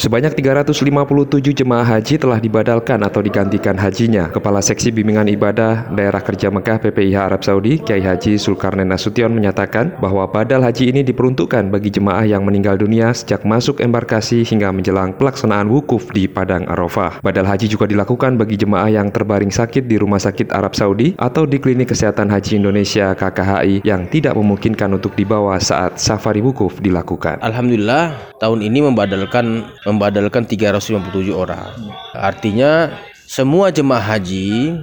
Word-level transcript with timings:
Sebanyak 0.00 0.32
357 0.32 1.60
jemaah 1.60 1.84
haji 1.84 2.16
telah 2.16 2.40
dibadalkan 2.40 3.04
atau 3.04 3.20
digantikan 3.20 3.76
hajinya. 3.76 4.32
Kepala 4.32 4.64
Seksi 4.64 4.88
Bimbingan 4.96 5.28
Ibadah 5.28 5.92
Daerah 5.92 6.24
Kerja 6.24 6.48
Mekah 6.48 6.80
PPIH 6.80 7.20
Arab 7.20 7.44
Saudi, 7.44 7.76
Kiai 7.84 8.00
Haji 8.00 8.40
Sulkarnain 8.40 8.88
Nasution 8.88 9.28
menyatakan 9.28 10.00
bahwa 10.00 10.24
badal 10.24 10.64
haji 10.64 10.88
ini 10.88 11.04
diperuntukkan 11.04 11.68
bagi 11.68 11.92
jemaah 11.92 12.24
yang 12.24 12.48
meninggal 12.48 12.80
dunia 12.80 13.12
sejak 13.12 13.44
masuk 13.44 13.84
embarkasi 13.84 14.40
hingga 14.40 14.72
menjelang 14.72 15.12
pelaksanaan 15.20 15.68
wukuf 15.68 16.08
di 16.16 16.24
Padang 16.24 16.64
Arafah. 16.64 17.20
Badal 17.20 17.44
haji 17.44 17.68
juga 17.68 17.84
dilakukan 17.84 18.40
bagi 18.40 18.56
jemaah 18.56 18.88
yang 18.88 19.12
terbaring 19.12 19.52
sakit 19.52 19.84
di 19.84 20.00
Rumah 20.00 20.24
Sakit 20.24 20.48
Arab 20.56 20.80
Saudi 20.80 21.12
atau 21.20 21.44
di 21.44 21.60
Klinik 21.60 21.92
Kesehatan 21.92 22.32
Haji 22.32 22.56
Indonesia 22.56 23.12
KKHI 23.12 23.84
yang 23.84 24.08
tidak 24.08 24.32
memungkinkan 24.32 24.96
untuk 24.96 25.12
dibawa 25.12 25.60
saat 25.60 26.00
safari 26.00 26.40
wukuf 26.40 26.80
dilakukan. 26.80 27.44
Alhamdulillah 27.44 28.16
tahun 28.40 28.64
ini 28.64 28.88
membadalkan 28.88 29.68
membadalkan 29.90 30.46
357 30.46 31.34
orang. 31.34 31.66
Artinya 32.14 32.94
semua 33.26 33.74
jemaah 33.74 34.02
haji 34.02 34.78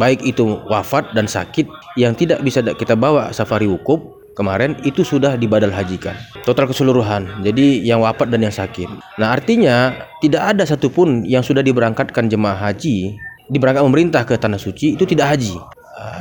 baik 0.00 0.24
itu 0.24 0.60
wafat 0.66 1.12
dan 1.12 1.28
sakit 1.28 1.68
yang 2.00 2.16
tidak 2.16 2.42
bisa 2.42 2.64
kita 2.64 2.98
bawa 2.98 3.30
safari 3.30 3.68
wukuf 3.68 4.00
kemarin 4.36 4.76
itu 4.84 5.04
sudah 5.04 5.36
dibadal 5.36 5.72
hajikan. 5.72 6.16
Total 6.44 6.68
keseluruhan 6.68 7.44
jadi 7.44 7.84
yang 7.84 8.04
wafat 8.04 8.32
dan 8.32 8.44
yang 8.44 8.52
sakit. 8.52 8.88
Nah 9.20 9.36
artinya 9.36 9.96
tidak 10.24 10.56
ada 10.56 10.64
satupun 10.64 11.24
yang 11.28 11.44
sudah 11.44 11.64
diberangkatkan 11.64 12.28
jemaah 12.28 12.56
haji 12.56 13.16
diberangkat 13.46 13.82
pemerintah 13.84 14.22
ke 14.26 14.34
tanah 14.34 14.58
suci 14.58 14.98
itu 14.98 15.06
tidak 15.06 15.38
haji 15.38 15.54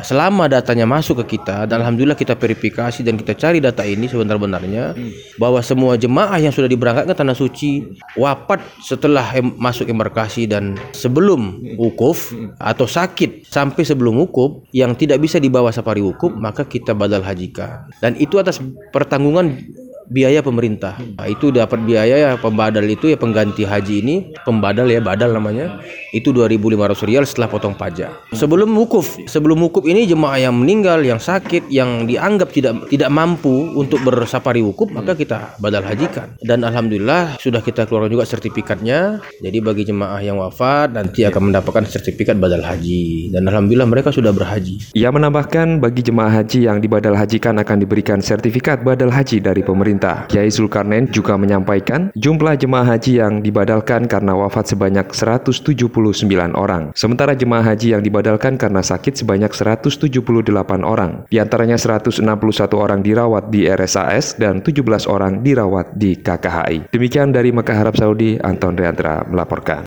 selama 0.03 0.49
datanya 0.49 0.87
masuk 0.87 1.23
ke 1.23 1.37
kita 1.37 1.65
dan 1.69 1.83
alhamdulillah 1.83 2.17
kita 2.17 2.37
verifikasi 2.37 3.01
dan 3.01 3.15
kita 3.15 3.33
cari 3.35 3.59
data 3.59 3.83
ini 3.83 4.05
sebenar-benarnya 4.09 4.95
hmm. 4.95 5.39
bahwa 5.41 5.59
semua 5.59 5.95
jemaah 5.99 6.37
yang 6.39 6.53
sudah 6.53 6.69
diberangkatkan 6.69 7.11
ke 7.11 7.17
tanah 7.17 7.37
suci 7.37 7.85
wafat 8.19 8.63
setelah 8.81 9.25
em 9.35 9.53
masuk 9.55 9.87
embarkasi 9.87 10.49
dan 10.49 10.75
sebelum 10.91 11.61
wukuf 11.79 12.33
hmm. 12.33 12.57
atau 12.57 12.89
sakit 12.89 13.45
sampai 13.47 13.83
sebelum 13.85 14.17
wukuf 14.25 14.65
yang 14.71 14.97
tidak 14.97 15.21
bisa 15.21 15.37
dibawa 15.37 15.69
safari 15.69 16.01
wukuf 16.01 16.33
maka 16.33 16.65
kita 16.65 16.97
badal 16.97 17.21
hajikan 17.23 17.87
dan 17.99 18.17
itu 18.17 18.41
atas 18.41 18.59
pertanggungan 18.89 19.61
biaya 20.09 20.41
pemerintah. 20.45 20.97
Nah, 21.17 21.27
itu 21.27 21.49
dapat 21.49 21.81
biaya 21.83 22.15
ya 22.15 22.31
pembadal 22.37 22.85
itu 22.85 23.11
ya 23.11 23.17
pengganti 23.17 23.65
haji 23.65 23.95
ini, 24.01 24.15
pembadal 24.45 24.87
ya 24.89 25.01
badal 25.01 25.33
namanya, 25.33 25.81
itu 26.13 26.31
2.500 26.31 27.07
rial 27.07 27.23
setelah 27.27 27.49
potong 27.51 27.75
pajak. 27.75 28.11
Sebelum 28.33 28.71
wukuf, 28.71 29.19
sebelum 29.27 29.59
wukuf 29.65 29.83
ini 29.85 30.07
jemaah 30.07 30.49
yang 30.49 30.55
meninggal, 30.55 31.01
yang 31.03 31.19
sakit, 31.19 31.67
yang 31.67 32.05
dianggap 32.05 32.53
tidak 32.53 32.87
tidak 32.89 33.09
mampu 33.11 33.73
untuk 33.75 34.01
bersafari 34.05 34.61
wukuf, 34.61 34.91
maka 34.93 35.17
kita 35.17 35.57
badal 35.59 35.83
hajikan. 35.83 36.37
Dan 36.39 36.63
alhamdulillah 36.63 37.41
sudah 37.41 37.59
kita 37.59 37.89
keluarkan 37.89 38.11
juga 38.13 38.25
sertifikatnya. 38.29 39.19
Jadi 39.41 39.57
bagi 39.59 39.83
jemaah 39.83 40.21
yang 40.21 40.39
wafat 40.39 40.93
nanti 40.95 41.27
akan 41.27 41.51
mendapatkan 41.51 41.83
sertifikat 41.89 42.37
badal 42.37 42.63
haji. 42.63 43.33
Dan 43.33 43.47
alhamdulillah 43.49 43.89
mereka 43.89 44.09
sudah 44.13 44.31
berhaji. 44.31 44.95
Ia 44.95 45.09
menambahkan 45.11 45.83
bagi 45.83 46.05
jemaah 46.05 46.41
haji 46.41 46.69
yang 46.69 46.79
dibadal 46.79 47.17
hajikan 47.17 47.57
akan 47.59 47.77
diberikan 47.81 48.19
sertifikat 48.23 48.85
badal 48.85 49.11
haji 49.11 49.41
dari 49.43 49.61
pemerintah 49.65 49.94
pemerintah. 49.95 50.27
Kiai 50.27 50.51
Zulkarnain 50.51 51.07
juga 51.07 51.39
menyampaikan 51.39 52.11
jumlah 52.19 52.59
jemaah 52.59 52.95
haji 52.95 53.23
yang 53.23 53.39
dibadalkan 53.39 54.05
karena 54.11 54.35
wafat 54.35 54.75
sebanyak 54.75 55.07
179 55.15 56.51
orang. 56.53 56.91
Sementara 56.91 57.31
jemaah 57.31 57.63
haji 57.63 57.95
yang 57.95 58.03
dibadalkan 58.03 58.59
karena 58.59 58.83
sakit 58.83 59.15
sebanyak 59.15 59.51
178 59.55 60.11
orang. 60.83 61.23
Di 61.31 61.39
antaranya 61.39 61.79
161 61.79 62.19
orang 62.75 62.99
dirawat 62.99 63.47
di 63.47 63.63
RSAS 63.71 64.35
dan 64.35 64.59
17 64.59 65.07
orang 65.07 65.39
dirawat 65.39 65.95
di 65.95 66.19
KKHI. 66.19 66.91
Demikian 66.91 67.31
dari 67.31 67.55
Mekah 67.55 67.87
Arab 67.87 67.95
Saudi, 67.95 68.35
Anton 68.41 68.75
Riandra 68.75 69.23
melaporkan. 69.23 69.83